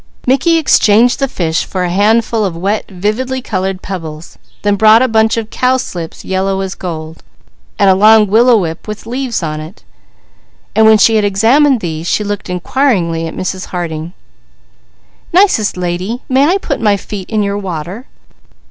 Mickey 0.25 0.57
exchanged 0.57 1.19
the 1.19 1.27
fish 1.27 1.63
for 1.63 1.83
a 1.83 1.89
handful 1.91 2.43
of 2.43 2.57
wet, 2.57 2.89
vividly 2.89 3.39
coloured 3.39 3.83
pebbles, 3.83 4.39
then 4.63 4.75
brought 4.75 5.03
a 5.03 5.07
bunch 5.07 5.37
of 5.37 5.51
cowslips 5.51 6.25
yellow 6.25 6.61
as 6.61 6.73
gold, 6.73 7.21
and 7.77 7.87
a 7.87 7.93
long 7.93 8.25
willow 8.25 8.57
whip 8.57 8.87
with 8.87 9.05
leaves 9.05 9.43
on, 9.43 9.59
and 10.73 10.85
when 10.87 10.97
she 10.97 11.17
had 11.17 11.23
examined 11.23 11.81
these, 11.81 12.07
she 12.07 12.23
looked 12.23 12.49
inquiringly 12.49 13.27
at 13.27 13.35
Mrs. 13.37 13.65
Harding. 13.67 14.13
"Nicest 15.33 15.77
lady, 15.77 16.23
may 16.27 16.45
I 16.47 16.57
put 16.57 16.81
my 16.81 16.97
feet 16.97 17.29
in 17.29 17.43
your 17.43 17.59
water?" 17.59 18.07